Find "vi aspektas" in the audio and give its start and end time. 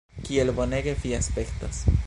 1.03-1.87